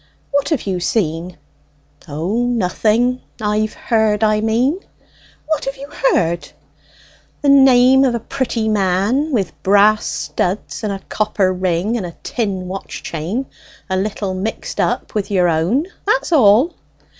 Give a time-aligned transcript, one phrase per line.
[0.31, 1.37] "What have you seen?"
[2.07, 4.79] "O, nothing; I've heard, I mean!"
[5.45, 6.49] "What have you heard?"
[7.43, 12.17] "The name of a pretty man, with brass studs and a copper ring and a
[12.23, 13.45] tin watch chain,
[13.91, 15.85] a little mixed up with your own.
[16.07, 16.73] That's all."